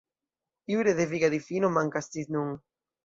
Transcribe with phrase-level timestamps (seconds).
[0.71, 2.51] Jure deviga difino mankas ĝis nun.